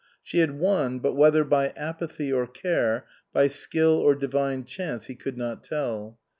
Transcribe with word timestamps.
She 0.23 0.39
had 0.39 0.57
won, 0.57 0.97
but 0.97 1.13
whether 1.13 1.43
by 1.43 1.69
apathy 1.77 2.33
or 2.33 2.47
care, 2.47 3.05
by 3.33 3.49
skill 3.49 3.99
or 3.99 4.15
divine 4.15 4.63
chance 4.65 5.05
he 5.05 5.13
could 5.13 5.37
not 5.37 5.63
tell. 5.63 6.17